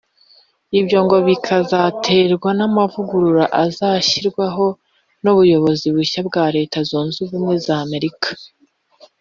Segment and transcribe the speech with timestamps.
[0.79, 4.65] Ibyo ngo ‘bikazaterwa n’amavugururwa azashyirwaho
[5.23, 8.29] n’ubuyobozi bushya bwa Leta zunze ubumwe za Amerika